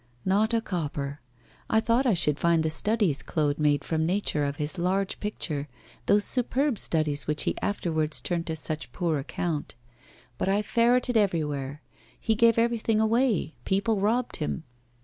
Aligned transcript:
'Not 0.25 0.51
a 0.51 0.61
copper. 0.61 1.21
I 1.69 1.79
thought 1.79 2.07
I 2.07 2.15
should 2.15 2.39
find 2.39 2.63
the 2.63 2.71
studies 2.71 3.21
Claude 3.21 3.59
made 3.59 3.83
from 3.83 4.03
nature 4.03 4.51
for 4.51 4.57
his 4.57 4.79
large 4.79 5.19
picture, 5.19 5.67
those 6.07 6.25
superb 6.25 6.79
studies 6.79 7.27
which 7.27 7.43
he 7.43 7.55
afterwards 7.61 8.19
turned 8.19 8.47
to 8.47 8.55
such 8.55 8.91
poor 8.93 9.19
account. 9.19 9.75
But 10.39 10.49
I 10.49 10.63
ferreted 10.63 11.17
everywhere; 11.17 11.83
he 12.19 12.33
gave 12.33 12.57
everything 12.57 12.99
away; 12.99 13.53
people 13.63 13.99
robbed 13.99 14.37
him. 14.37 14.63